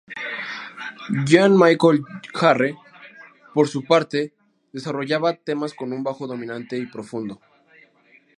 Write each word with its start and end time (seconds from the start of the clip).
Jean 1.27 1.53
Michel 1.59 2.01
Jarre, 2.33 2.75
por 3.53 3.67
su 3.67 3.83
parte, 3.85 4.33
desarrollaba 4.73 5.35
temas 5.35 5.75
con 5.75 5.93
un 5.93 6.03
bajo 6.03 6.25
dominante 6.25 6.75
y 6.79 6.87
profundo. 6.87 7.39